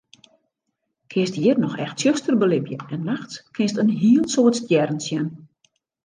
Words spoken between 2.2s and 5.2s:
belibje en nachts kinst in hiel soad stjerren